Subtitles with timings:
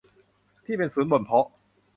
[0.65, 1.47] ที่เป็นศูนย์บ่มเพาะ